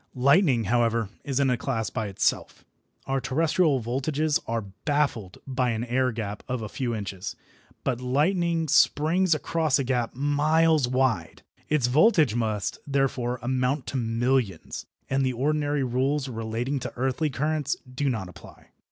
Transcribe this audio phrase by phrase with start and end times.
[0.15, 2.65] Lightning, however, is in a class by itself.
[3.05, 7.35] Our terrestrial voltages are baffled by an air gap of a few inches,
[7.83, 11.43] but lightning springs across a gap miles wide.
[11.69, 17.77] Its voltage must, therefore, amount to millions, and the ordinary rules relating to earthly currents
[17.93, 18.69] do not apply.